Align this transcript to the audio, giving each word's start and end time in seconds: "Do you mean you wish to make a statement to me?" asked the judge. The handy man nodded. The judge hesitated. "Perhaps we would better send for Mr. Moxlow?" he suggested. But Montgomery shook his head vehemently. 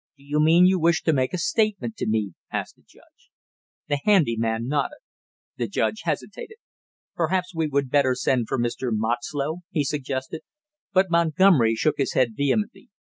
"Do 0.17 0.23
you 0.23 0.39
mean 0.39 0.65
you 0.65 0.79
wish 0.79 1.03
to 1.03 1.13
make 1.13 1.31
a 1.31 1.37
statement 1.37 1.95
to 1.97 2.07
me?" 2.07 2.33
asked 2.51 2.75
the 2.75 2.81
judge. 2.81 3.29
The 3.87 3.99
handy 4.03 4.35
man 4.35 4.65
nodded. 4.65 4.97
The 5.57 5.67
judge 5.67 6.01
hesitated. 6.05 6.57
"Perhaps 7.13 7.53
we 7.53 7.67
would 7.67 7.91
better 7.91 8.15
send 8.15 8.47
for 8.47 8.57
Mr. 8.59 8.89
Moxlow?" 8.91 9.57
he 9.69 9.83
suggested. 9.83 10.41
But 10.91 11.11
Montgomery 11.11 11.75
shook 11.75 11.99
his 11.99 12.13
head 12.13 12.29
vehemently. 12.35 12.89